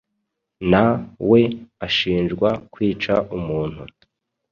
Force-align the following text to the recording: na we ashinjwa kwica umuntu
na 0.71 0.85
we 1.29 1.41
ashinjwa 1.87 2.49
kwica 2.73 3.13
umuntu 3.37 3.81